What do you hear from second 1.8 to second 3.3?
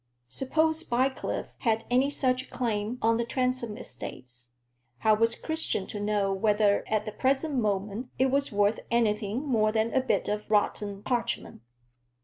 any such claim on the